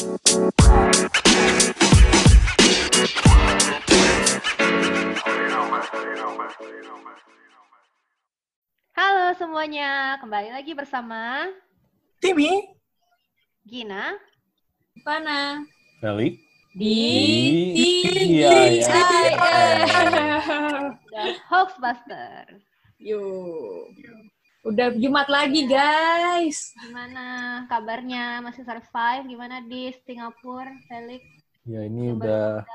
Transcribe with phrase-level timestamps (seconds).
[0.00, 0.16] Halo
[9.36, 11.44] semuanya, kembali lagi bersama
[12.16, 12.48] Timi,
[13.68, 14.16] Gina.
[15.04, 15.68] Mana?
[16.00, 16.40] Felix
[16.72, 16.96] Di
[17.76, 18.96] Iya, ya.
[21.12, 22.48] dan Hoaxbuster.
[22.96, 23.92] Yuk.
[24.60, 26.76] Udah Jumat lagi, guys.
[26.76, 27.24] Gimana
[27.64, 28.44] kabarnya?
[28.44, 29.24] Masih survive?
[29.24, 31.24] Gimana di Singapura, Felix?
[31.64, 32.68] Ya ini udah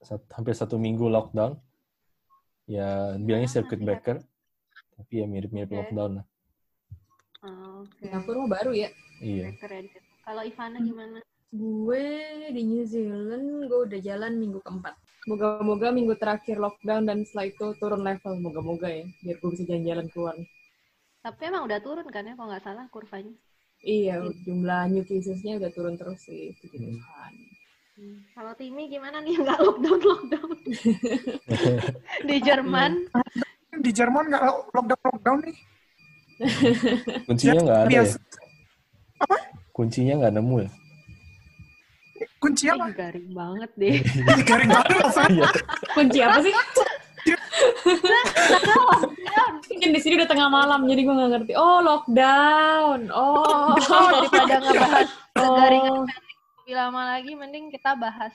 [0.00, 1.60] sat- hampir satu minggu lockdown.
[2.64, 3.86] Ya bilangnya circuit iya.
[3.92, 4.16] breaker,
[4.96, 5.76] tapi ya mirip-mirip Oke.
[5.84, 6.26] lockdown lah.
[7.44, 8.00] Oh, Oke.
[8.00, 8.88] Singapura mah baru ya.
[9.20, 9.52] Iya.
[9.60, 9.84] Keren.
[10.24, 11.20] Kalau Ivana gimana?
[11.52, 12.08] Gue
[12.56, 14.96] di New Zealand, gue udah jalan minggu keempat.
[15.28, 18.32] Moga-moga minggu terakhir lockdown dan setelah itu turun level.
[18.40, 20.36] Moga-moga ya, biar gue bisa jalan-jalan keluar.
[21.20, 23.34] Tapi emang udah turun kan ya, kalau nggak salah kurvanya.
[23.80, 26.52] Iya, jumlah new casesnya udah turun terus sih.
[26.56, 26.96] Puji Hmm.
[26.96, 27.32] Tuhan.
[27.96, 28.16] Hmm.
[28.32, 29.36] Kalau Timi gimana nih?
[29.36, 30.50] Nggak lockdown lockdown
[32.28, 32.92] di Jerman?
[33.80, 35.56] di Jerman nggak lockdown lockdown nih.
[37.28, 38.02] Kuncinya nggak ada ya?
[39.20, 39.36] Apa?
[39.76, 40.70] Kuncinya nggak nemu ya?
[42.40, 42.88] Kunci Eh, apa?
[42.96, 43.94] garing banget deh.
[44.48, 44.96] Garing banget?
[45.28, 45.48] Iya.
[45.92, 46.52] Kunci apa sih?
[49.70, 51.52] Mungkin di sini udah tengah malam, jadi gue nggak ngerti.
[51.56, 53.08] Oh, lockdown.
[53.14, 53.74] Oh.
[53.76, 55.08] Oh, daripada ngebahas
[55.38, 55.56] Oh.
[55.56, 56.04] garingan
[56.70, 58.30] lebih lama lagi, mending kita bahas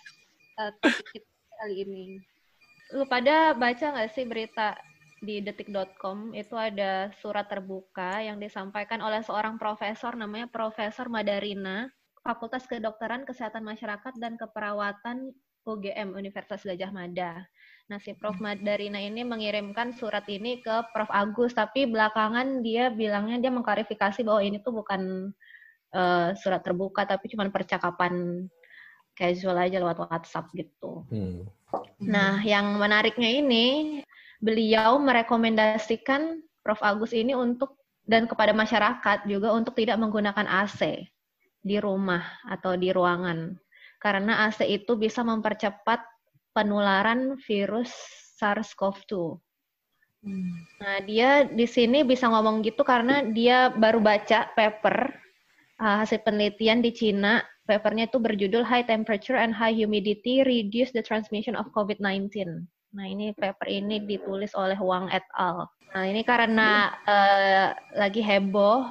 [0.59, 2.03] uh, topik kita kali ini.
[2.91, 4.75] Lu pada baca nggak sih berita
[5.23, 11.87] di detik.com itu ada surat terbuka yang disampaikan oleh seorang profesor namanya Profesor Madarina,
[12.27, 15.31] Fakultas Kedokteran Kesehatan Masyarakat dan Keperawatan
[15.63, 17.39] UGM Universitas Gajah Mada.
[17.85, 18.41] Nah, si Prof.
[18.41, 21.09] Madarina ini mengirimkan surat ini ke Prof.
[21.13, 25.29] Agus, tapi belakangan dia bilangnya dia mengklarifikasi bahwa ini tuh bukan
[25.93, 28.45] eh, surat terbuka, tapi cuma percakapan
[29.13, 31.05] casual aja lewat WhatsApp gitu.
[31.13, 31.45] Hmm.
[32.01, 34.01] Nah, yang menariknya ini,
[34.41, 36.81] beliau merekomendasikan Prof.
[36.81, 41.05] Agus ini untuk dan kepada masyarakat juga untuk tidak menggunakan AC
[41.61, 43.57] di rumah atau di ruangan.
[43.97, 46.14] Karena AC itu bisa mempercepat
[46.55, 47.91] penularan virus
[48.39, 49.43] SARS-CoV-2.
[50.25, 50.57] Hmm.
[50.81, 55.13] Nah, dia di sini bisa ngomong gitu karena dia baru baca paper
[55.77, 57.45] uh, hasil penelitian di Cina.
[57.65, 62.29] Papernya itu berjudul High Temperature and High Humidity Reduce the Transmission of COVID-19.
[62.95, 65.65] Nah, ini paper ini ditulis oleh Wang et al.
[65.93, 67.67] Nah, ini karena uh,
[67.97, 68.85] lagi heboh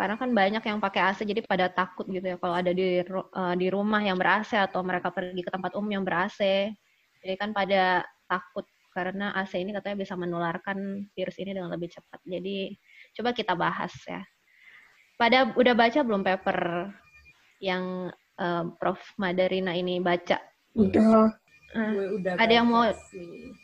[0.00, 3.52] karena kan banyak yang pakai AC jadi pada takut gitu ya kalau ada di uh,
[3.52, 6.72] di rumah yang ber AC atau mereka pergi ke tempat umum yang ber AC.
[7.20, 12.18] Jadi kan pada takut karena AC ini katanya bisa menularkan virus ini dengan lebih cepat.
[12.26, 12.74] Jadi
[13.14, 14.24] coba kita bahas ya.
[15.14, 16.58] Pada udah baca belum paper
[17.60, 18.08] yang
[18.40, 20.40] eh, Prof Madarina ini baca?
[20.74, 21.28] Udah.
[21.70, 23.54] Gue udah Ada yang mau- sih.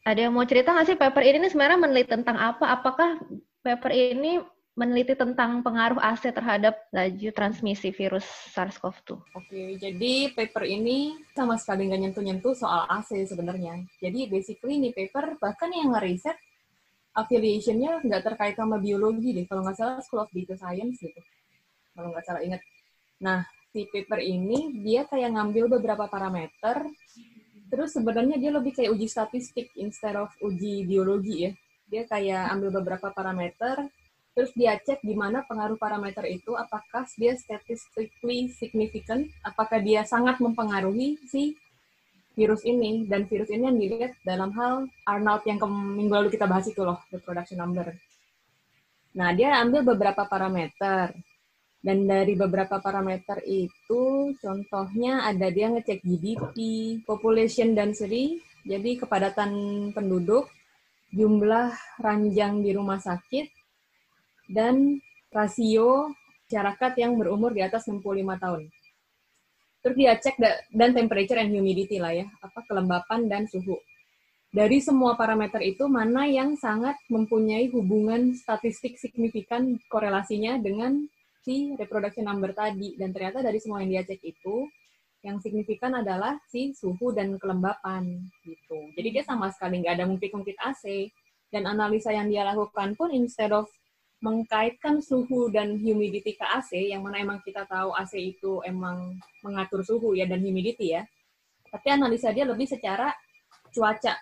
[0.00, 2.72] ada yang mau cerita nggak sih paper ini sebenarnya meneliti tentang apa?
[2.72, 3.18] Apakah
[3.60, 4.38] paper ini
[4.80, 8.24] meneliti tentang pengaruh AC terhadap laju transmisi virus
[8.56, 9.08] SARS-CoV-2?
[9.36, 13.84] Oke, jadi paper ini sama sekali nggak nyentuh-nyentuh soal AC sebenarnya.
[14.00, 16.32] Jadi basically ini paper bahkan yang ngeriset
[17.12, 19.44] affiliation-nya nggak terkait sama biologi deh.
[19.44, 21.20] Kalau nggak salah School of Data Science gitu.
[21.92, 22.64] Kalau nggak salah ingat.
[23.20, 23.44] Nah,
[23.76, 26.88] si paper ini dia kayak ngambil beberapa parameter,
[27.68, 31.52] terus sebenarnya dia lebih kayak uji statistik instead of uji biologi ya.
[31.84, 33.92] Dia kayak ambil beberapa parameter,
[34.32, 40.38] terus dia cek di mana pengaruh parameter itu apakah dia statistically significant, apakah dia sangat
[40.38, 41.58] mempengaruhi si
[42.38, 43.04] virus ini.
[43.04, 46.80] Dan virus ini yang dilihat dalam hal Arnold yang ke minggu lalu kita bahas itu
[46.80, 47.92] loh reproduction number.
[49.18, 51.12] Nah dia ambil beberapa parameter.
[51.80, 56.56] Dan dari beberapa parameter itu contohnya ada dia ngecek GDP,
[57.08, 58.36] population density,
[58.68, 59.50] jadi kepadatan
[59.96, 60.52] penduduk,
[61.08, 61.72] jumlah
[62.04, 63.48] ranjang di rumah sakit,
[64.50, 64.98] dan
[65.30, 66.10] rasio
[66.50, 68.02] masyarakat yang berumur di atas 65
[68.42, 68.66] tahun.
[69.80, 73.78] Terus dia cek da- dan temperature and humidity lah ya, apa kelembapan dan suhu.
[74.50, 81.06] Dari semua parameter itu mana yang sangat mempunyai hubungan statistik signifikan korelasinya dengan
[81.46, 84.66] si reproduction number tadi dan ternyata dari semua yang dia cek itu
[85.22, 88.90] yang signifikan adalah si suhu dan kelembapan gitu.
[88.98, 91.14] Jadi dia sama sekali nggak ada ngungkit-ngungkit AC
[91.54, 93.70] dan analisa yang dia lakukan pun instead of
[94.20, 99.80] mengkaitkan suhu dan humidity ke AC, yang mana emang kita tahu AC itu emang mengatur
[99.80, 101.02] suhu ya dan humidity ya.
[101.72, 103.12] Tapi analisa dia lebih secara
[103.72, 104.14] cuaca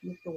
[0.00, 0.32] gitu.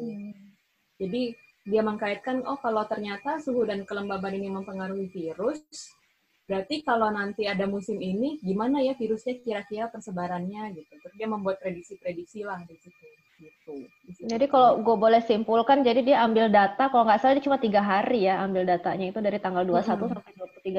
[0.98, 1.38] Jadi
[1.70, 5.62] dia mengkaitkan oh kalau ternyata suhu dan kelembaban ini mempengaruhi virus,
[6.50, 10.98] Berarti kalau nanti ada musim ini, gimana ya virusnya kira-kira persebarannya gitu.
[10.98, 13.06] Terus dia membuat prediksi-prediksi lah di situ.
[13.40, 13.88] Gitu.
[14.28, 17.80] Jadi kalau gue boleh simpulkan, jadi dia ambil data, kalau nggak salah dia cuma tiga
[17.80, 19.86] hari ya ambil datanya itu dari tanggal 21 Mm-mm.
[20.12, 20.32] sampai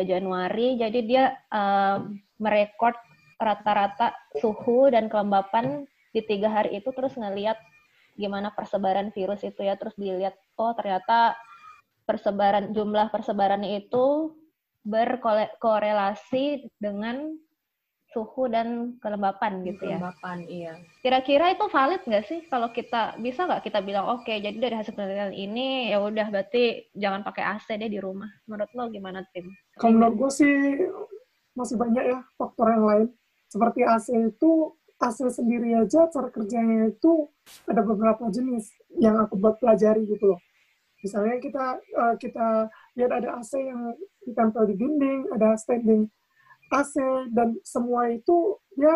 [0.04, 0.68] 23 Januari.
[0.76, 1.96] Jadi dia eh,
[2.36, 2.92] merekod
[3.40, 7.56] rata-rata suhu dan kelembapan di tiga hari itu terus ngeliat
[8.20, 9.80] gimana persebaran virus itu ya.
[9.80, 11.40] Terus dilihat, oh ternyata
[12.04, 14.36] persebaran jumlah persebarannya itu
[14.84, 17.32] berkorelasi dengan
[18.10, 19.98] suhu dan kelembapan gitu ya.
[20.02, 20.72] Kelembapan, iya.
[20.98, 24.94] Kira-kira itu valid nggak sih kalau kita bisa nggak kita bilang oke jadi dari hasil
[24.98, 28.28] penelitian ini ya udah berarti jangan pakai AC deh di rumah.
[28.50, 29.46] Menurut lo gimana tim?
[29.78, 30.54] Kalau menurut gue sih
[31.54, 33.06] masih banyak ya faktor yang lain.
[33.50, 34.50] Seperti AC itu,
[34.98, 37.30] AC sendiri aja cara kerjanya itu
[37.66, 40.40] ada beberapa jenis yang aku buat pelajari gitu loh.
[41.00, 42.66] Misalnya kita eh, kita
[42.98, 43.94] lihat ada AC yang
[44.26, 46.10] ditempel di dinding, ada standing
[46.70, 46.94] AC
[47.34, 48.94] dan semua itu dia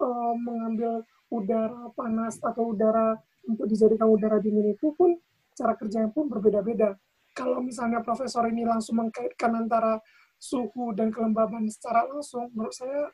[0.00, 3.14] eh, mengambil udara panas atau udara
[3.46, 5.16] untuk dijadikan udara dingin itu pun
[5.54, 6.96] cara kerjanya pun berbeda-beda.
[7.36, 10.02] Kalau misalnya profesor ini langsung mengkaitkan antara
[10.40, 13.12] suhu dan kelembaban secara langsung, menurut saya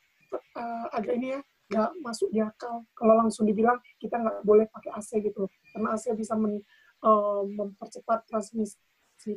[0.57, 2.87] eh, agak ini ya nggak masuk di akal.
[2.95, 6.63] Kalau langsung dibilang kita nggak boleh pakai AC gitu, karena AC bisa men-
[7.03, 8.79] eh, mempercepat transmisi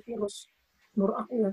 [0.06, 0.48] virus.
[0.96, 1.52] Menurut aku ya.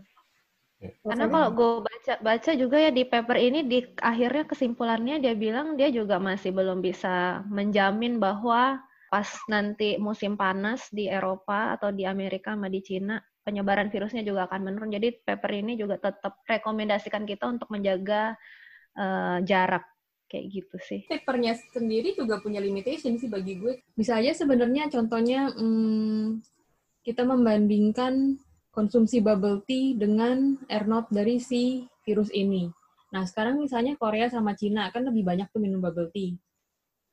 [0.76, 0.92] Ya.
[1.00, 5.72] Karena kalau gue baca baca juga ya di paper ini di akhirnya kesimpulannya dia bilang
[5.80, 8.76] dia juga masih belum bisa menjamin bahwa
[9.08, 14.50] pas nanti musim panas di Eropa atau di Amerika sama di Cina penyebaran virusnya juga
[14.50, 14.90] akan menurun.
[14.92, 18.34] Jadi paper ini juga tetap rekomendasikan kita untuk menjaga
[18.98, 19.86] eh, jarak
[20.26, 21.00] kayak gitu sih.
[21.06, 23.78] papernya sendiri juga punya limitation sih bagi gue.
[23.94, 26.42] Bisa aja sebenarnya contohnya hmm,
[27.06, 28.34] kita membandingkan
[28.76, 32.68] konsumsi bubble tea dengan air not dari si virus ini.
[33.16, 36.36] Nah, sekarang misalnya Korea sama Cina kan lebih banyak tuh minum bubble tea.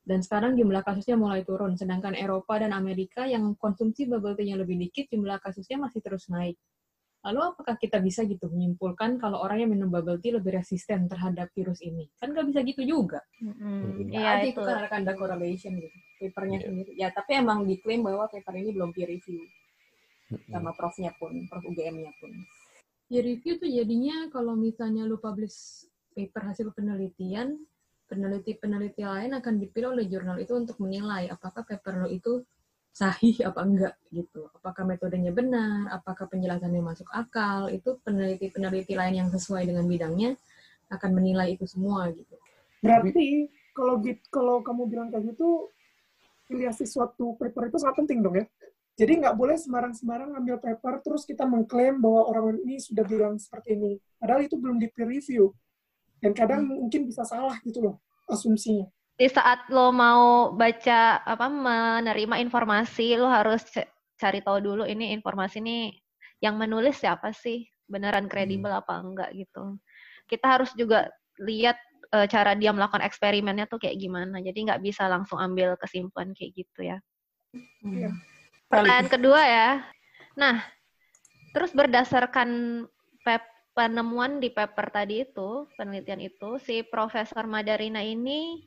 [0.04, 1.80] Dan sekarang jumlah kasusnya mulai turun.
[1.80, 6.60] Sedangkan Eropa dan Amerika yang konsumsi bubble tea-nya lebih dikit, jumlah kasusnya masih terus naik.
[7.24, 11.48] Lalu apakah kita bisa gitu menyimpulkan kalau orang yang minum bubble tea lebih resisten terhadap
[11.56, 12.04] virus ini?
[12.20, 13.24] Kan nggak bisa gitu juga.
[13.40, 14.60] Iya, Iya aja itu.
[14.60, 15.96] kan ada correlation gitu.
[16.20, 16.66] Papernya Iya.
[16.68, 16.90] sendiri.
[17.00, 19.40] Ya, tapi emang diklaim bahwa paper ini belum peer review.
[20.48, 22.32] Sama profnya pun, prof UGM-nya pun.
[23.10, 25.84] Peer review tuh jadinya kalau misalnya lu publish
[26.16, 27.60] paper hasil penelitian,
[28.08, 32.44] peneliti-peneliti lain akan dipilih oleh jurnal itu untuk menilai apakah paper lo itu
[32.94, 34.46] sahih apa enggak gitu.
[34.54, 40.38] Apakah metodenya benar, apakah penjelasannya masuk akal, itu peneliti-peneliti lain yang sesuai dengan bidangnya
[40.94, 42.38] akan menilai itu semua gitu.
[42.78, 43.98] Berarti kalau
[44.30, 45.68] kalau kamu bilang kayak gitu,
[46.46, 48.46] filiasi suatu paper itu sangat penting dong ya.
[48.94, 53.74] Jadi nggak boleh sembarang-sembarang ambil paper terus kita mengklaim bahwa orang ini sudah bilang seperti
[53.74, 53.98] ini.
[54.22, 55.50] Padahal itu belum di peer review.
[56.22, 57.98] Dan kadang mungkin bisa salah gitu loh
[58.30, 58.86] asumsinya.
[59.18, 63.66] Di saat lo mau baca apa menerima informasi, lo harus
[64.14, 65.90] cari tahu dulu ini informasi ini
[66.38, 69.78] yang menulis siapa sih, beneran kredibel apa enggak gitu.
[70.30, 71.10] Kita harus juga
[71.42, 71.76] lihat
[72.14, 74.38] eh, cara dia melakukan eksperimennya tuh kayak gimana.
[74.38, 76.98] Jadi nggak bisa langsung ambil kesimpulan kayak gitu ya.
[77.84, 78.33] Iya.
[78.74, 79.70] Pertanyaan kedua ya.
[80.34, 80.66] Nah,
[81.54, 82.82] terus berdasarkan
[83.74, 88.62] penemuan di paper tadi itu, penelitian itu, si Profesor Madarina ini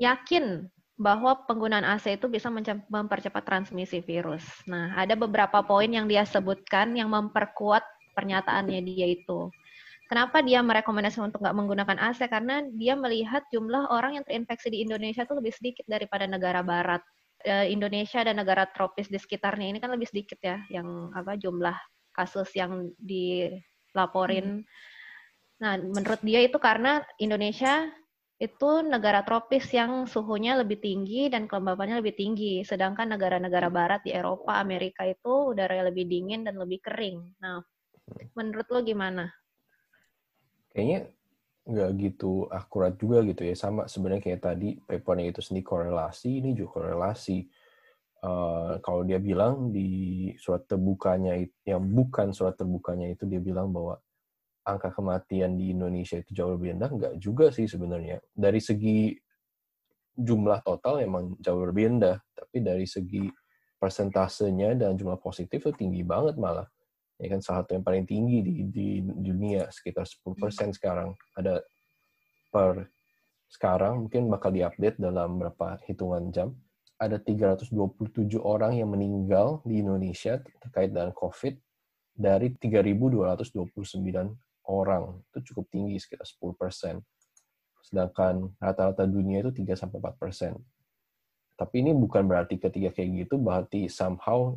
[0.00, 0.64] yakin
[0.96, 2.48] bahwa penggunaan AC itu bisa
[2.88, 4.44] mempercepat transmisi virus.
[4.64, 7.84] Nah, ada beberapa poin yang dia sebutkan yang memperkuat
[8.16, 9.52] pernyataannya dia itu.
[10.08, 12.24] Kenapa dia merekomendasikan untuk nggak menggunakan AC?
[12.32, 17.04] Karena dia melihat jumlah orang yang terinfeksi di Indonesia itu lebih sedikit daripada negara barat.
[17.44, 21.76] Eh, Indonesia dan negara tropis di sekitarnya ini kan lebih sedikit ya, yang apa jumlah
[22.16, 24.64] kasus yang dilaporin.
[25.60, 27.92] Nah, menurut dia itu karena Indonesia
[28.36, 32.64] itu negara tropis yang suhunya lebih tinggi dan kelembapannya lebih tinggi.
[32.64, 37.36] Sedangkan negara-negara barat di Eropa, Amerika itu udaranya lebih dingin dan lebih kering.
[37.40, 37.60] Nah,
[38.36, 39.28] menurut lo gimana?
[40.76, 41.08] kayaknya
[41.66, 43.54] nggak gitu akurat juga gitu ya.
[43.58, 47.38] Sama sebenarnya kayak tadi papernya itu sendiri korelasi ini juga korelasi.
[48.26, 53.98] Eh, kalau dia bilang di surat terbukanya yang bukan surat terbukanya itu dia bilang bahwa
[54.66, 58.22] angka kematian di Indonesia itu jauh lebih rendah nggak juga sih sebenarnya.
[58.34, 59.14] Dari segi
[60.16, 63.28] jumlah total emang jauh lebih rendah tapi dari segi
[63.76, 66.64] persentasenya dan jumlah positif itu tinggi banget malah
[67.16, 71.64] ya kan salah satu yang paling tinggi di, di dunia sekitar 10% sekarang ada
[72.52, 72.92] per
[73.46, 76.52] sekarang mungkin bakal diupdate dalam berapa hitungan jam
[76.96, 81.54] ada 327 orang yang meninggal di Indonesia terkait dengan COVID
[82.16, 83.52] dari 3.229
[84.72, 85.20] orang.
[85.30, 87.04] Itu cukup tinggi, sekitar 10%.
[87.84, 90.56] Sedangkan rata-rata dunia itu 3-4%.
[91.56, 94.56] Tapi ini bukan berarti ketika kayak gitu, berarti somehow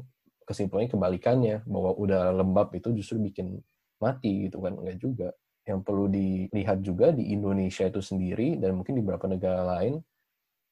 [0.50, 3.62] kesimpulannya kebalikannya, bahwa udara lembab itu justru bikin
[4.02, 4.74] mati gitu kan.
[4.74, 5.30] Enggak juga.
[5.70, 10.02] Yang perlu dilihat juga di Indonesia itu sendiri, dan mungkin di beberapa negara lain,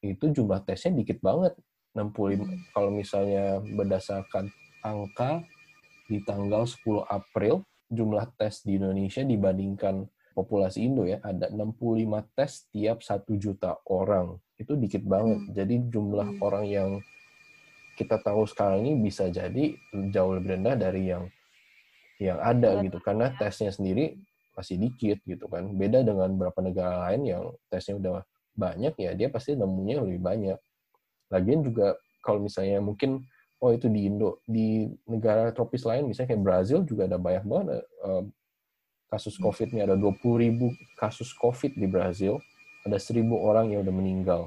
[0.02, 1.54] itu jumlah tesnya dikit banget.
[1.94, 2.74] 65, hmm.
[2.74, 4.50] kalau misalnya berdasarkan
[4.86, 5.42] angka
[6.06, 10.06] di tanggal 10 April, jumlah tes di Indonesia dibandingkan
[10.38, 14.38] populasi Indo ya, ada 65 tes tiap 1 juta orang.
[14.62, 15.42] Itu dikit banget.
[15.42, 15.54] Hmm.
[15.54, 16.46] Jadi jumlah hmm.
[16.46, 16.90] orang yang
[17.98, 19.74] kita tahu sekarang ini bisa jadi
[20.14, 21.26] jauh lebih rendah dari yang
[22.22, 23.02] yang ada gitu.
[23.02, 24.14] Karena tesnya sendiri
[24.54, 25.66] masih dikit gitu kan.
[25.74, 28.18] Beda dengan beberapa negara lain yang tesnya udah
[28.58, 30.58] banyak ya dia pasti nemunya lebih banyak.
[31.34, 33.26] Lagian juga kalau misalnya mungkin
[33.58, 37.82] oh itu di Indo di negara tropis lain misalnya kayak Brazil juga ada banyak banget
[38.06, 38.24] uh,
[39.10, 39.44] kasus hmm.
[39.50, 39.82] COVID-nya.
[39.90, 40.70] Ada 20 ribu
[41.02, 42.38] kasus COVID di Brazil
[42.88, 44.42] ada seribu orang yang udah meninggal.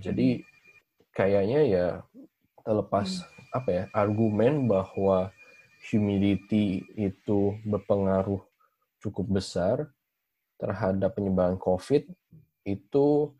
[0.00, 0.42] Jadi
[1.14, 1.86] kayaknya ya
[2.66, 3.56] terlepas hmm.
[3.56, 5.30] apa ya argumen bahwa
[5.90, 8.40] humidity itu berpengaruh
[8.98, 9.88] cukup besar
[10.56, 12.08] terhadap penyebaran COVID
[12.64, 13.30] itu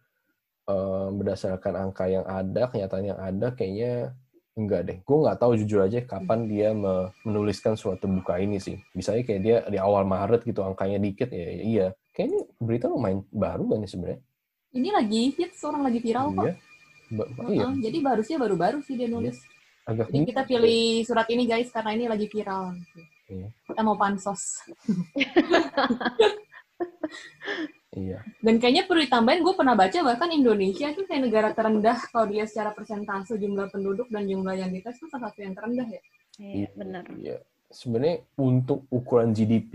[0.68, 4.12] um, berdasarkan angka yang ada, kenyataan yang ada, kayaknya
[4.54, 4.98] enggak deh.
[5.02, 6.70] Gue nggak tahu jujur aja kapan dia
[7.24, 8.76] menuliskan suatu buka ini sih.
[8.92, 11.86] Misalnya kayak dia di awal Maret gitu angkanya dikit ya, ya iya.
[12.14, 14.20] Kayaknya berita lumayan baru kan nih sebenarnya.
[14.74, 16.54] Ini lagi hits, orang lagi viral kok.
[17.14, 17.14] Iya.
[17.14, 17.66] Ba uh -uh, iya.
[17.78, 19.38] Jadi barusnya baru-baru sih dia nulis.
[19.38, 19.54] Iya.
[19.84, 22.74] Agak Jadi kita pilih surat ini guys karena ini lagi viral.
[23.28, 23.48] Iya.
[23.68, 24.64] Kita mau pansos.
[28.04, 28.18] iya.
[28.40, 32.48] Dan kayaknya perlu ditambahin, gue pernah baca bahkan Indonesia itu kayak negara terendah kalau dia
[32.48, 36.02] secara persentase jumlah penduduk dan jumlah yang dites itu salah satu yang terendah ya.
[36.40, 37.04] Iya, benar.
[37.14, 37.38] Iya.
[37.74, 39.74] Sebenarnya untuk ukuran GDP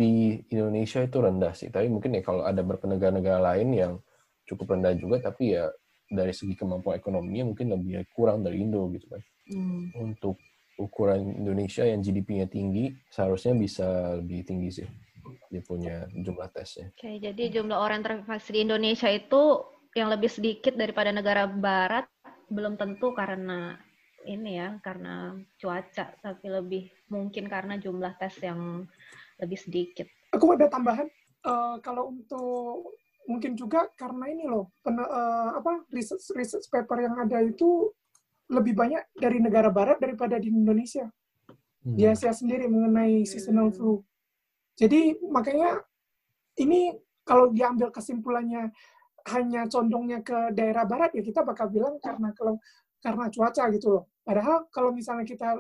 [0.50, 3.94] Indonesia itu rendah sih, tapi mungkin ya kalau ada beberapa negara-negara lain yang
[4.48, 5.68] cukup rendah juga, tapi ya
[6.10, 9.22] dari segi kemampuan ekonominya mungkin lebih kurang dari Indo gitu kan.
[9.50, 9.94] Hmm.
[9.96, 10.42] Untuk
[10.82, 14.90] ukuran Indonesia yang GDP-nya tinggi, seharusnya bisa lebih tinggi sih
[15.50, 16.90] dia punya jumlah tesnya.
[16.94, 19.66] Oke, jadi jumlah orang terinfeksi di Indonesia itu
[19.98, 22.06] yang lebih sedikit daripada negara barat
[22.50, 23.78] belum tentu karena
[24.26, 28.86] ini ya, karena cuaca, tapi lebih mungkin karena jumlah tes yang
[29.42, 30.06] lebih sedikit.
[30.36, 31.10] Aku ada tambahan,
[31.46, 32.99] uh, kalau untuk
[33.30, 37.94] mungkin juga karena ini loh, pen, uh, apa research, research paper yang ada itu
[38.50, 41.06] lebih banyak dari negara barat daripada di Indonesia.
[41.86, 41.94] Hmm.
[41.94, 44.02] Di Asia sendiri mengenai seasonal flu.
[44.74, 45.78] Jadi makanya
[46.58, 48.74] ini kalau diambil kesimpulannya
[49.30, 52.58] hanya condongnya ke daerah barat ya kita bakal bilang karena kalau
[53.00, 54.04] karena cuaca gitu loh.
[54.26, 55.54] Padahal kalau misalnya kita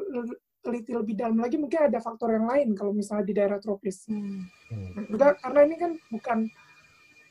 [0.59, 4.09] teliti lebih dalam lagi mungkin ada faktor yang lain kalau misalnya di daerah tropis.
[4.09, 4.43] Hmm.
[5.13, 6.39] Nah, karena ini kan bukan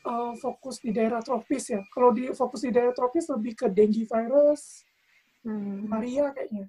[0.05, 1.81] uh, fokus di daerah tropis ya.
[1.91, 4.83] Kalau di fokus di daerah tropis lebih ke dengue virus,
[5.43, 5.89] hmm.
[5.89, 6.67] Maria kayaknya.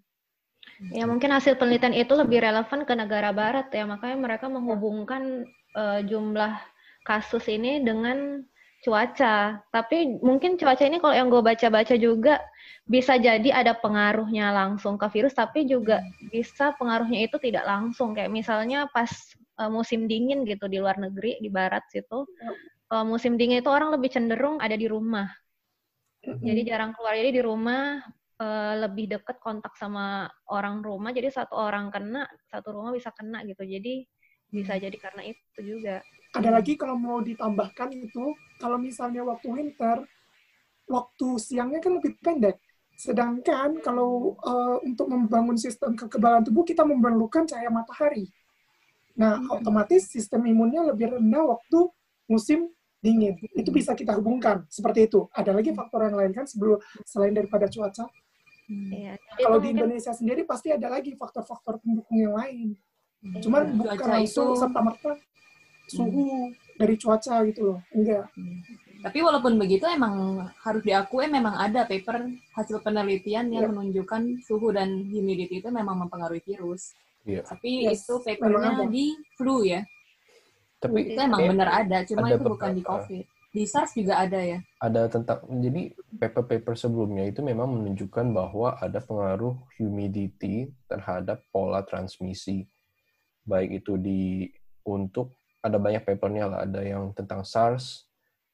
[0.89, 5.45] Ya mungkin hasil penelitian itu lebih relevan ke negara barat ya, makanya mereka menghubungkan
[5.77, 6.57] uh, jumlah
[7.05, 8.41] kasus ini dengan
[8.81, 9.61] cuaca.
[9.69, 12.41] Tapi mungkin cuaca ini kalau yang gue baca-baca juga
[12.89, 16.01] bisa jadi ada pengaruhnya langsung ke virus, tapi juga
[16.33, 18.17] bisa pengaruhnya itu tidak langsung.
[18.17, 19.13] Kayak misalnya pas
[19.61, 22.25] uh, musim dingin gitu di luar negeri, di barat situ,
[22.91, 25.31] uh, musim dingin itu orang lebih cenderung ada di rumah.
[26.21, 27.17] Jadi jarang keluar.
[27.17, 27.97] Jadi di rumah
[28.43, 31.15] uh, lebih dekat kontak sama orang rumah.
[31.15, 33.65] Jadi satu orang kena satu rumah bisa kena gitu.
[33.65, 34.05] Jadi
[34.51, 36.05] bisa jadi karena itu juga.
[36.37, 40.05] Ada lagi kalau mau ditambahkan itu kalau misalnya waktu winter
[40.91, 42.59] waktu siangnya kan lebih pendek.
[43.01, 48.29] Sedangkan kalau uh, untuk membangun sistem kekebalan tubuh kita memerlukan cahaya matahari.
[49.17, 49.57] Nah hmm.
[49.57, 51.89] otomatis sistem imunnya lebih rendah waktu
[52.29, 52.69] musim
[53.01, 57.33] dingin itu bisa kita hubungkan seperti itu ada lagi faktor yang lain kan sebelum selain
[57.33, 58.05] daripada cuaca
[58.71, 58.91] Hmm.
[58.95, 62.79] Ya, Kalau di Indonesia sendiri pasti ada lagi faktor-faktor pendukung yang lain.
[63.19, 63.43] Hmm.
[63.43, 65.19] Cuman bukan langsung serta merta
[65.91, 66.79] suhu hmm.
[66.79, 68.31] dari cuaca gitu loh, enggak.
[68.39, 68.63] Hmm.
[69.03, 73.69] Tapi walaupun begitu emang harus diakui memang ada paper hasil penelitian yang ya.
[73.75, 76.95] menunjukkan suhu dan humidity itu memang mempengaruhi virus.
[77.27, 78.07] Tapi yes.
[78.07, 79.83] itu papernya di flu ya.
[80.81, 83.25] Tapi itu emang benar ada, cuma itu bukan di COVID.
[83.51, 84.63] Di SARS juga ada ya?
[84.79, 85.91] Ada tentang, jadi
[86.23, 92.71] paper-paper sebelumnya itu memang menunjukkan bahwa ada pengaruh humidity terhadap pola transmisi.
[93.43, 94.47] Baik itu di,
[94.87, 98.07] untuk, ada banyak papernya lah, ada yang tentang SARS,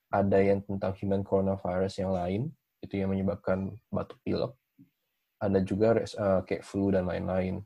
[0.09, 2.43] ada yang tentang human coronavirus yang lain,
[2.81, 4.57] itu yang menyebabkan batuk pilek.
[5.37, 7.61] Ada juga uh, kayak flu dan lain-lain.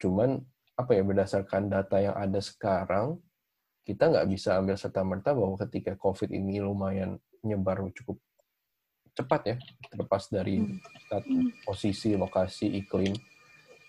[0.00, 0.40] Cuman,
[0.80, 3.20] apa ya, berdasarkan data yang ada sekarang,
[3.88, 8.20] kita nggak bisa ambil serta merta bahwa ketika COVID ini lumayan nyebar cukup
[9.16, 9.56] cepat ya,
[9.88, 11.48] terlepas dari Hmm.
[11.64, 13.16] posisi, lokasi, iklim,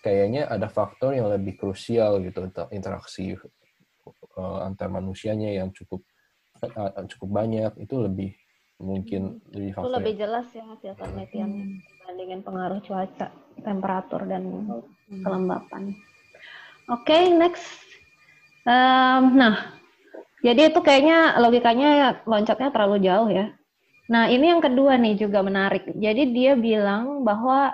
[0.00, 3.36] kayaknya ada faktor yang lebih krusial gitu interaksi
[4.40, 6.00] uh, antar manusianya yang cukup
[6.64, 8.32] uh, cukup banyak itu lebih
[8.80, 11.76] mungkin lebih Itu faktor lebih yang- jelas ya hasil penelitian Hmm.
[11.84, 13.28] dibandingin pengaruh cuaca,
[13.60, 15.20] temperatur dan Hmm.
[15.20, 15.92] kelembapan.
[16.88, 17.68] Oke, next.
[18.64, 19.79] Em, nah,
[20.40, 23.52] jadi itu kayaknya logikanya loncatnya terlalu jauh ya.
[24.10, 25.86] Nah, ini yang kedua nih juga menarik.
[25.94, 27.70] Jadi dia bilang bahwa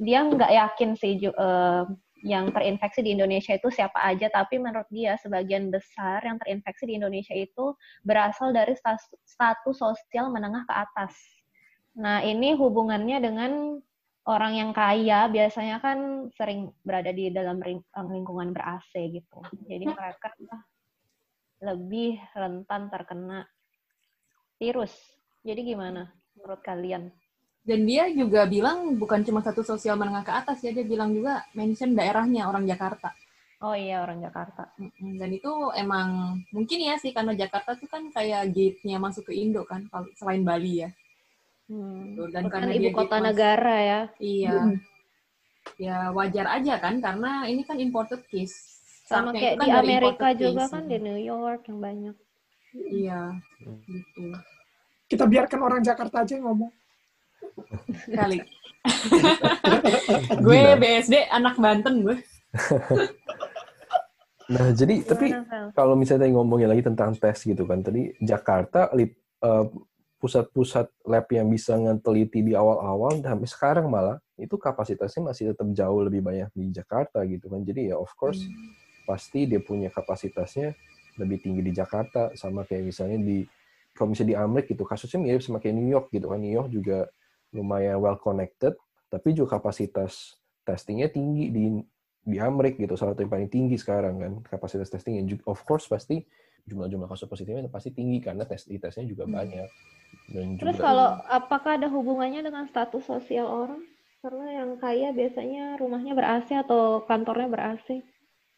[0.00, 1.82] dia nggak yakin sih eh,
[2.24, 6.96] yang terinfeksi di Indonesia itu siapa aja, tapi menurut dia sebagian besar yang terinfeksi di
[6.96, 8.72] Indonesia itu berasal dari
[9.28, 11.12] status sosial menengah ke atas.
[12.00, 13.52] Nah, ini hubungannya dengan
[14.24, 19.44] orang yang kaya biasanya kan sering berada di dalam lingkungan ber-AC gitu.
[19.68, 20.32] Jadi mereka
[21.64, 23.48] lebih rentan terkena
[24.60, 24.92] virus.
[25.40, 27.08] Jadi gimana menurut kalian?
[27.64, 31.48] Dan dia juga bilang bukan cuma satu sosial menengah ke atas ya, dia bilang juga
[31.56, 33.16] mention daerahnya orang Jakarta.
[33.64, 34.68] Oh iya orang Jakarta.
[35.00, 39.64] Dan itu emang mungkin ya sih karena Jakarta tuh kan kayak gate-nya masuk ke Indo
[39.64, 40.92] kan, kalau selain Bali ya.
[41.64, 42.12] Hmm.
[42.12, 44.00] Betul, dan Bukan karena ibu kota negara ya.
[44.20, 44.56] Iya.
[44.60, 44.76] Mm.
[45.80, 48.73] Ya wajar aja kan karena ini kan imported case.
[49.04, 50.72] Sama Startnya kayak kan di Amerika juga case.
[50.72, 52.16] kan di New York yang banyak.
[52.74, 53.20] Iya.
[53.84, 54.24] Gitu.
[55.06, 56.72] Kita biarkan orang Jakarta aja yang ngomong.
[58.08, 58.40] Kali.
[60.44, 60.60] gue.
[60.80, 62.16] BSD anak Banten gue.
[64.44, 65.66] Nah, jadi tapi Gimana, Vel?
[65.72, 69.64] kalau misalnya ngomongin lagi tentang tes gitu kan tadi Jakarta lip- eh,
[70.20, 75.64] pusat-pusat lab yang bisa ngeteliti di awal-awal dan sampai sekarang malah itu kapasitasnya masih tetap
[75.72, 78.44] jauh lebih banyak di Jakarta gitu kan jadi ya of course
[79.04, 80.74] pasti dia punya kapasitasnya
[81.20, 83.46] lebih tinggi di Jakarta sama kayak misalnya di
[83.94, 86.68] kalau misalnya di Amerika gitu kasusnya mirip sama kayak New York gitu kan New York
[86.74, 87.06] juga
[87.54, 88.74] lumayan well connected
[89.06, 90.34] tapi juga kapasitas
[90.66, 91.64] testingnya tinggi di
[92.24, 96.24] di Amerika gitu salah satu yang paling tinggi sekarang kan kapasitas testingnya of course pasti
[96.64, 99.36] jumlah-jumlah kasus positifnya pasti tinggi karena tes di tesnya juga Hmm.
[99.36, 99.68] banyak
[100.32, 103.82] dan Terus juga kalau apakah ada hubungannya dengan status sosial orang?
[104.24, 108.00] Karena yang kaya biasanya rumahnya ber-AC atau kantornya ber-AC.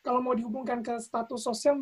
[0.06, 1.74] Kalau mau dihubungkan ke status sosial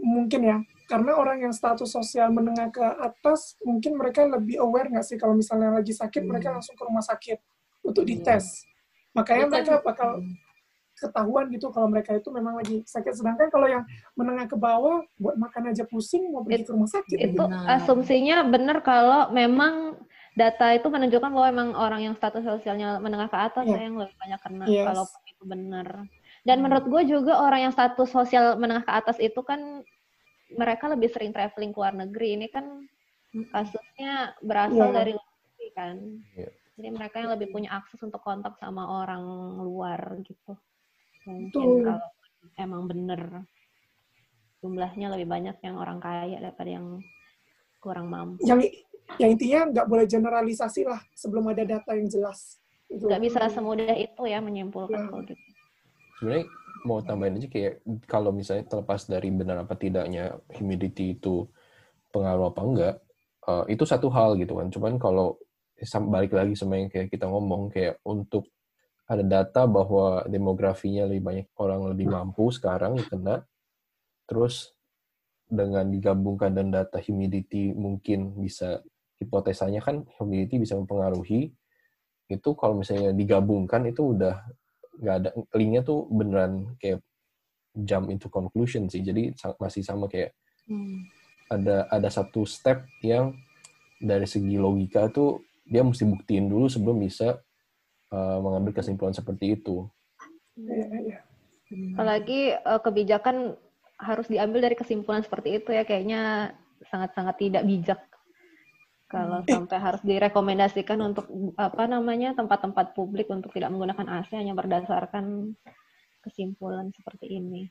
[0.00, 0.56] mungkin ya,
[0.88, 5.36] karena orang yang status sosial menengah ke atas mungkin mereka lebih aware nggak sih kalau
[5.36, 6.32] misalnya lagi sakit Hmm.
[6.32, 7.36] mereka langsung ke rumah sakit
[7.84, 8.16] untuk Iya.
[8.16, 8.64] dites.
[9.12, 10.10] Makanya Itu mereka bakal
[10.96, 13.12] ketahuan gitu kalau mereka itu memang lagi sakit.
[13.12, 13.84] Sedangkan kalau yang
[14.16, 17.16] menengah ke bawah buat makan aja pusing mau pergi ke rumah sakit.
[17.36, 17.76] Itu Benar.
[17.76, 20.00] asumsinya benar kalau memang
[20.32, 23.76] data itu menunjukkan bahwa memang orang yang status sosialnya menengah ke atas Iya.
[23.76, 24.86] ya yang lebih banyak kena Yes.
[24.88, 25.88] kalau itu benar.
[26.46, 29.82] Dan menurut gue juga orang yang status sosial menengah ke atas itu kan
[30.54, 32.38] mereka lebih sering traveling ke luar negeri.
[32.38, 32.86] Ini kan
[33.50, 34.94] kasusnya berasal Iya.
[34.94, 35.96] dari luar negeri kan.
[36.38, 36.50] Iya.
[36.76, 39.26] Jadi mereka yang lebih punya akses untuk kontak sama orang
[39.58, 40.54] luar gitu.
[41.26, 41.82] Mungkin Betul.
[41.82, 42.08] kalau
[42.62, 43.42] emang bener
[44.62, 47.02] jumlahnya lebih banyak yang orang kaya daripada yang
[47.82, 48.38] kurang mampu.
[48.46, 48.70] Yang
[49.18, 52.62] yang intinya nggak boleh generalisasi lah sebelum ada data yang jelas.
[52.86, 55.10] Nggak bisa semudah itu ya menyimpulkan Ya.
[55.10, 55.42] kalau gitu.
[56.16, 56.46] Sebenarnya
[56.86, 61.44] mau tambahin aja kayak kalau misalnya terlepas dari benar apa tidaknya humidity itu
[62.14, 62.94] pengaruh apa enggak
[63.48, 64.68] eh, itu satu hal gitu kan.
[64.72, 65.36] Cuman kalau
[66.08, 68.48] balik lagi sama yang kayak kita ngomong kayak untuk
[69.06, 73.46] ada data bahwa demografinya lebih banyak orang lebih mampu sekarang kena
[74.26, 74.74] terus
[75.46, 78.82] dengan digabungkan dan data humidity mungkin bisa
[79.22, 81.54] hipotesanya kan humidity bisa mempengaruhi
[82.26, 84.42] itu kalau misalnya digabungkan itu udah
[85.00, 87.00] nggak ada linknya tuh beneran kayak
[87.76, 90.32] jump into conclusion sih jadi masih sama kayak
[90.66, 91.06] Hmm.
[91.46, 93.38] ada ada satu step yang
[94.02, 97.38] dari segi logika tuh dia mesti buktiin dulu sebelum bisa
[98.10, 99.86] uh, mengambil kesimpulan seperti itu
[100.56, 101.18] Iya, iya.
[101.68, 101.92] Benar.
[101.94, 103.36] Apalagi eh, kebijakan
[103.96, 106.52] harus diambil dari kesimpulan seperti itu ya kayaknya
[106.88, 108.00] sangat-sangat tidak bijak
[109.06, 115.54] kalau sampai harus direkomendasikan untuk apa namanya tempat-tempat publik untuk tidak menggunakan AC hanya berdasarkan
[116.26, 117.70] kesimpulan seperti ini.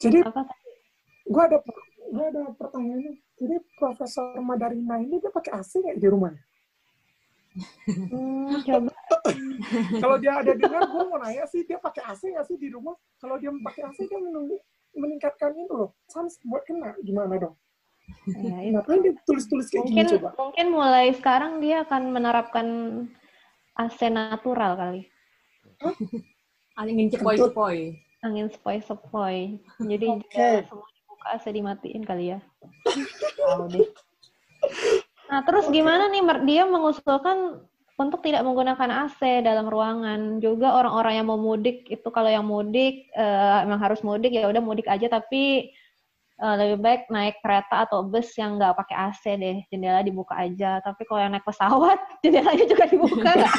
[0.00, 0.48] Jadi Apa
[1.28, 1.58] gue ada
[2.08, 3.12] gue ada pertanyaannya.
[3.36, 6.42] Jadi Profesor Madarina ini dia pakai AC nggak di rumahnya?
[8.08, 8.92] Hmm, coba
[10.02, 12.94] Kalau dia ada dengar, gue mau nanya sih dia pakai AC nggak sih di rumah?
[13.20, 14.56] Kalau dia pakai AC dia menunggu
[14.96, 15.92] meningkatkan itu loh.
[16.08, 17.54] Sans buat kena gimana dong?
[18.36, 18.74] Ya, itu.
[18.76, 20.28] Ngapain dia tulis-tulis kayak mungkin gini coba?
[20.36, 22.66] mungkin mulai sekarang dia akan menerapkan
[23.78, 25.02] AC natural kali.
[26.78, 28.08] Angin cepoi-cepoi.
[28.18, 29.62] angin sepoi-sepoi.
[29.78, 32.38] Jadi juga semua dibuka AC dimatiin kali ya.
[33.38, 33.86] Tahu deh.
[35.30, 37.62] Nah, terus gimana nih dia mengusulkan
[37.98, 40.42] untuk tidak menggunakan AC dalam ruangan.
[40.42, 44.62] Juga orang-orang yang mau mudik itu kalau yang mudik uh, emang harus mudik ya udah
[44.62, 45.74] mudik aja tapi
[46.38, 50.78] uh, lebih baik naik kereta atau bus yang nggak pakai AC deh, jendela dibuka aja.
[50.80, 53.54] Tapi kalau yang naik pesawat, jendelanya juga dibuka nggak?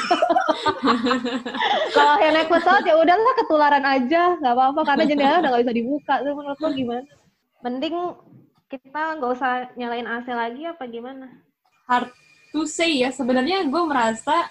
[1.95, 5.75] kalau yang naik pesawat ya udahlah ketularan aja, nggak apa-apa karena jendela udah nggak bisa
[5.75, 6.13] dibuka.
[6.23, 7.03] Itu menurut lo gimana?
[7.59, 7.95] Mending
[8.69, 11.27] kita nggak usah nyalain AC lagi apa gimana?
[11.89, 12.09] Hard
[12.55, 13.11] to say ya.
[13.11, 14.47] Sebenarnya gue merasa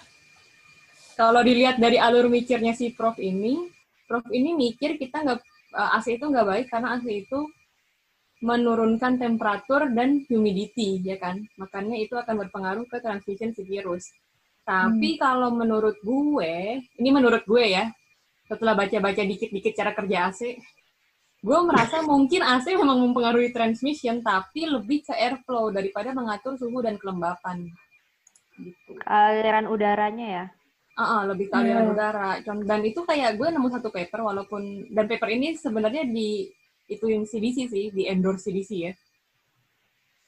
[1.17, 3.67] kalau dilihat dari alur mikirnya si Prof ini,
[4.07, 5.39] Prof ini mikir kita nggak
[5.75, 7.39] eh, AC itu nggak baik karena AC itu
[8.39, 11.43] menurunkan temperatur dan humidity, ya kan?
[11.59, 14.15] Makanya itu akan berpengaruh ke transmission si virus.
[14.63, 15.19] Tapi hmm.
[15.19, 17.91] kalau menurut gue, ini menurut gue ya,
[18.47, 20.55] setelah baca-baca dikit-dikit cara kerja AC,
[21.43, 26.95] gue merasa mungkin AC memang mempengaruhi transmission, tapi lebih ke airflow daripada mengatur suhu dan
[26.95, 27.67] kelembapan.
[28.55, 28.95] Gitu.
[29.03, 30.45] Aliran udaranya ya?
[30.99, 31.93] Uh, uh, lebih ke aliran yeah.
[31.95, 32.31] udara.
[32.43, 36.47] Dan itu kayak gue nemu satu paper, walaupun dan paper ini sebenarnya di
[36.89, 38.93] itu yang CDC sih, di endorse CDC ya.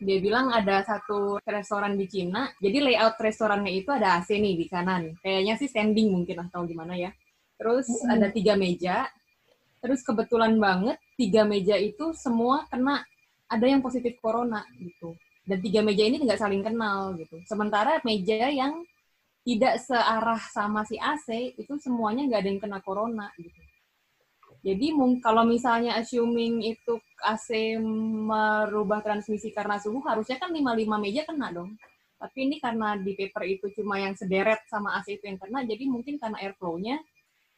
[0.01, 4.65] Dia bilang ada satu restoran di Cina, jadi layout restorannya itu ada AC nih di
[4.65, 5.13] kanan.
[5.21, 7.13] Kayaknya sih standing mungkin atau gimana ya.
[7.57, 8.13] Terus mm -hmm.
[8.17, 8.97] ada tiga meja,
[9.77, 13.05] terus kebetulan banget tiga meja itu semua kena
[13.45, 15.13] ada yang positif corona gitu.
[15.45, 17.37] Dan tiga meja ini nggak saling kenal gitu.
[17.45, 18.81] Sementara meja yang
[19.41, 23.61] tidak searah sama si AC itu semuanya nggak ada yang kena corona gitu.
[24.61, 24.93] Jadi
[25.25, 27.81] kalau misalnya assuming itu AC
[28.29, 31.73] merubah transmisi karena suhu, harusnya kan 55 meja kena dong.
[32.21, 35.89] Tapi ini karena di paper itu cuma yang sederet sama AC itu yang kena, jadi
[35.89, 37.01] mungkin karena airflow-nya,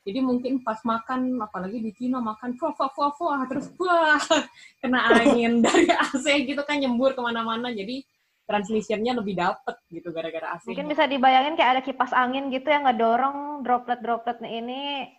[0.08, 4.20] jadi mungkin pas makan, apalagi di Cina makan, wah, wah, wah, wah, terus wah,
[4.84, 8.00] kena angin dari AC gitu kan nyembur ke mana-mana, jadi
[8.48, 10.72] transmissionnya lebih dapet gitu gara-gara AC.
[10.72, 15.12] Mungkin bisa dibayangin kayak ada kipas angin gitu yang ngedorong droplet-droplet ini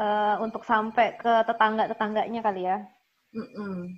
[0.00, 2.78] uh, untuk sampai ke tetangga-tetangganya kali ya.
[3.28, 3.92] Mm-mm,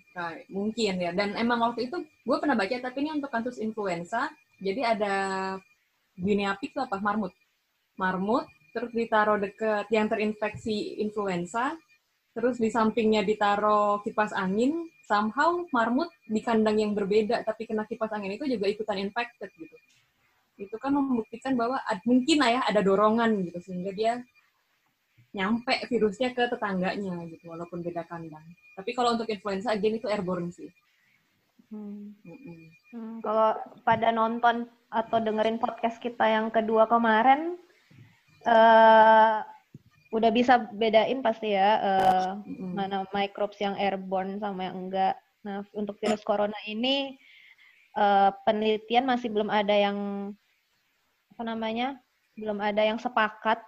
[0.51, 1.15] mungkin ya.
[1.15, 4.27] Dan emang waktu itu gue pernah baca, tapi ini untuk kasus influenza.
[4.59, 5.15] Jadi ada
[6.19, 6.99] guinea pig apa?
[6.99, 7.31] Marmut.
[7.95, 11.77] Marmut, terus ditaruh deket yang terinfeksi influenza,
[12.33, 18.15] terus di sampingnya ditaruh kipas angin, somehow marmut di kandang yang berbeda, tapi kena kipas
[18.15, 19.77] angin itu juga ikutan infected gitu.
[20.57, 24.13] Itu kan membuktikan bahwa mungkin lah ya ada dorongan gitu, sehingga dia
[25.31, 28.43] nyampe virusnya ke tetangganya gitu walaupun beda kandang.
[28.75, 30.71] Tapi kalau untuk influenza again itu airborne sih.
[31.71, 32.19] Hmm.
[32.91, 33.55] Hmm, kalau
[33.87, 37.55] pada nonton atau dengerin podcast kita yang kedua kemarin
[38.43, 39.47] uh,
[40.11, 42.75] udah bisa bedain pasti ya uh, hmm.
[42.75, 45.15] mana microbes yang airborne sama yang enggak.
[45.47, 47.15] Nah, untuk virus corona ini
[47.95, 49.99] uh, penelitian masih belum ada yang
[51.31, 52.03] apa namanya?
[52.41, 53.61] belum ada yang sepakat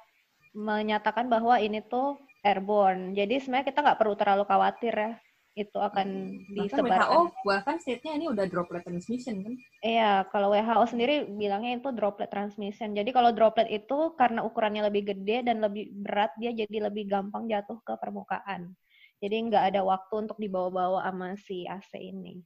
[0.53, 3.17] menyatakan bahwa ini tuh airborne.
[3.17, 5.13] Jadi sebenarnya kita nggak perlu terlalu khawatir ya
[5.53, 6.65] itu akan hmm.
[6.65, 7.09] disebarkan.
[7.13, 9.55] WHO bahkan state-nya ini udah droplet transmission kan?
[9.85, 12.97] Iya, kalau WHO sendiri bilangnya itu droplet transmission.
[12.97, 17.53] Jadi kalau droplet itu karena ukurannya lebih gede dan lebih berat, dia jadi lebih gampang
[17.53, 18.73] jatuh ke permukaan.
[19.21, 22.41] Jadi nggak ada waktu untuk dibawa-bawa sama si AC ini.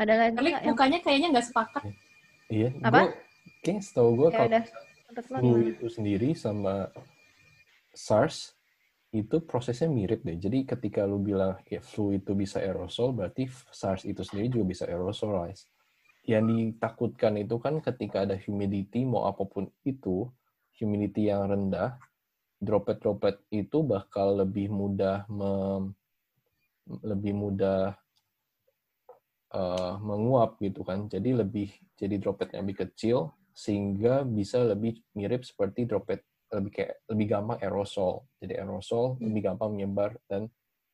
[0.00, 1.04] Ada lagi Tapi mukanya yang...
[1.04, 1.82] kayaknya nggak sepakat.
[2.48, 2.68] Iya.
[2.80, 3.12] Apa?
[3.60, 4.64] Kayaknya setahu gue ya
[5.18, 6.88] kalau itu sendiri sama
[7.98, 8.54] SARS
[9.10, 10.38] itu prosesnya mirip deh.
[10.38, 14.84] Jadi ketika lu bilang ya, flu itu bisa aerosol, berarti SARS itu sendiri juga bisa
[14.86, 15.66] aerosolize.
[16.28, 16.44] Yang
[16.78, 20.28] ditakutkan itu kan ketika ada humidity, mau apa pun itu,
[20.78, 21.96] humidity yang rendah,
[22.60, 25.96] droplet-droplet itu bakal lebih mudah mem,
[27.00, 27.96] lebih mudah
[29.56, 31.08] uh, menguap gitu kan.
[31.08, 36.94] Jadi lebih jadi droplet yang lebih kecil sehingga bisa lebih mirip seperti droplet lebih kayak
[37.12, 38.24] lebih gampang aerosol.
[38.40, 39.24] Jadi aerosol hmm.
[39.28, 40.48] lebih gampang menyebar dan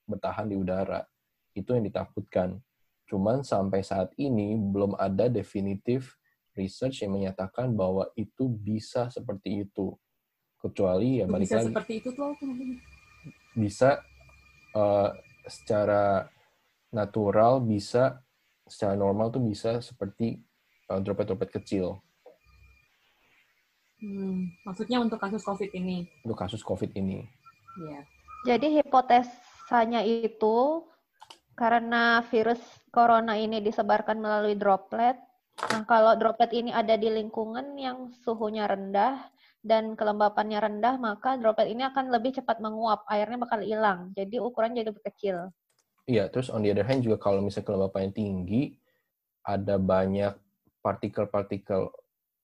[0.05, 1.07] bertahan di udara.
[1.55, 2.59] Itu yang ditakutkan.
[3.07, 6.17] Cuman sampai saat ini belum ada definitif
[6.59, 9.95] research yang menyatakan bahwa itu bisa seperti itu.
[10.59, 11.69] Kecuali ya balik bisa lagi.
[11.71, 12.33] seperti itu tuh
[13.53, 14.01] Bisa
[14.73, 15.13] uh,
[15.45, 16.25] secara
[16.95, 18.23] natural bisa
[18.65, 20.41] secara normal tuh bisa seperti
[20.89, 22.01] uh, droplet-droplet kecil
[24.03, 26.09] Hmm, maksudnya untuk kasus COVID ini?
[26.27, 27.25] Untuk kasus COVID ini.
[27.79, 28.01] Iya.
[28.45, 30.85] Jadi hipotesanya itu
[31.55, 35.17] karena virus corona ini disebarkan melalui droplet.
[35.71, 39.23] Nah, kalau droplet ini ada di lingkungan yang suhunya rendah
[39.65, 43.09] dan kelembapannya rendah, maka droplet ini akan lebih cepat menguap.
[43.09, 44.13] Airnya bakal hilang.
[44.13, 45.49] Jadi ukuran jadi lebih kecil.
[46.05, 48.77] Iya, terus on the other hand juga kalau misalnya kelembapannya tinggi,
[49.41, 50.37] ada banyak
[50.85, 51.89] partikel-partikel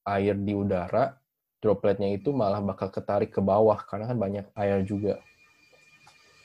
[0.09, 1.20] air di udara,
[1.61, 5.21] dropletnya itu malah bakal ketarik ke bawah karena kan banyak air juga.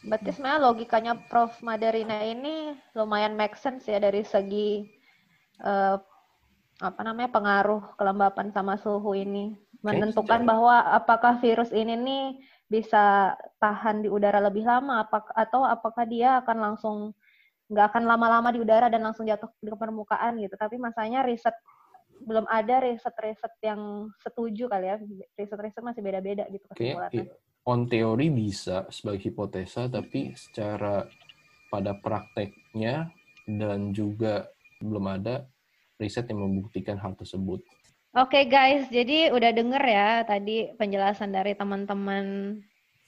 [0.05, 1.57] Berarti sebenarnya logikanya Prof.
[1.65, 4.85] Madarina ini lumayan make sense ya dari segi
[5.65, 5.97] uh,
[6.83, 12.25] apa namanya pengaruh kelembapan sama suhu ini menentukan bahwa apakah virus ini nih
[12.67, 16.97] bisa tahan di udara lebih lama apakah atau apakah dia akan langsung
[17.69, 21.53] nggak akan lama-lama di udara dan langsung jatuh ke permukaan gitu tapi masanya riset
[22.23, 24.97] belum ada riset-riset yang setuju kali ya
[25.35, 27.27] riset-riset masih beda-beda gitu kesimpulannya.
[27.65, 31.03] On teori bisa sebagai hipotesa tapi secara
[31.73, 33.09] pada prakteknya
[33.49, 34.47] dan juga
[34.79, 35.49] belum ada
[35.97, 37.63] riset yang membuktikan hal tersebut.
[38.15, 42.57] Oke okay, guys, jadi udah denger ya tadi penjelasan dari teman-teman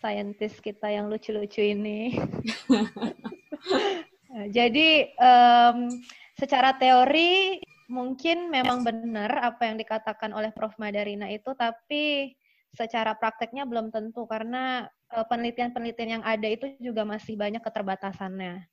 [0.04, 2.20] saintis kita yang lucu-lucu ini.
[4.58, 5.90] jadi um,
[6.38, 10.76] secara teori mungkin memang benar apa yang dikatakan oleh Prof.
[10.78, 12.36] Madarina itu, tapi
[12.76, 18.68] secara prakteknya belum tentu karena penelitian-penelitian yang ada itu juga masih banyak keterbatasannya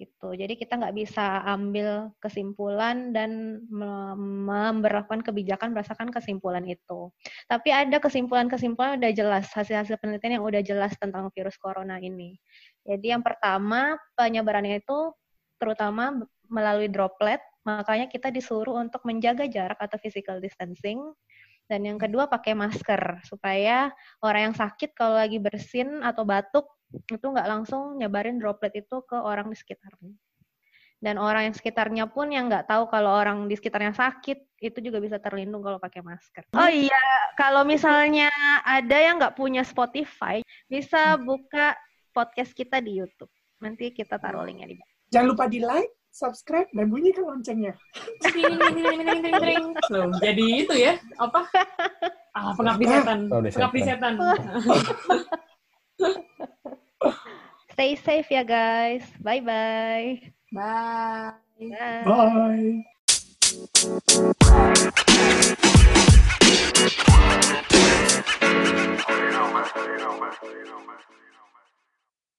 [0.00, 0.32] gitu.
[0.32, 7.12] Jadi kita nggak bisa ambil kesimpulan dan memberlakukan kebijakan berdasarkan kesimpulan itu.
[7.44, 12.40] Tapi ada kesimpulan-kesimpulan udah jelas, hasil-hasil penelitian yang udah jelas tentang virus corona ini.
[12.88, 15.12] Jadi yang pertama penyebarannya itu
[15.60, 21.00] terutama melalui droplet, makanya kita disuruh untuk menjaga jarak atau physical distancing.
[21.70, 23.94] Dan yang kedua pakai masker supaya
[24.26, 29.14] orang yang sakit kalau lagi bersin atau batuk itu nggak langsung nyebarin droplet itu ke
[29.14, 30.10] orang di sekitarnya.
[31.00, 35.00] Dan orang yang sekitarnya pun yang nggak tahu kalau orang di sekitarnya sakit, itu juga
[35.00, 36.44] bisa terlindung kalau pakai masker.
[36.52, 37.00] Oh iya,
[37.40, 38.28] kalau misalnya
[38.68, 41.72] ada yang nggak punya Spotify, bisa buka
[42.12, 43.32] podcast kita di YouTube.
[43.64, 44.92] Nanti kita taruh linknya di bawah.
[45.08, 47.74] Jangan lupa di like, subscribe dan bunyikan loncengnya.
[49.88, 51.46] so, jadi itu ya, apa?
[52.34, 53.30] Ah, pengabdi setan.
[53.30, 54.14] Pengabdi setan.
[57.74, 59.06] Stay safe ya guys.
[59.24, 60.20] Bye-bye.
[60.52, 61.32] Bye.
[61.58, 62.04] Bye.
[62.04, 62.84] Bye.
[62.84, 62.84] Bye.